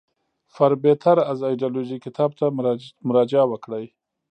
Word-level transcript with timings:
فربه 0.53 0.91
تر 1.03 1.17
از 1.31 1.39
ایدیالوژی 1.49 1.97
کتاب 2.05 2.31
ته 2.39 2.45
مراجعه 3.09 3.45
وکړئ. 3.51 3.85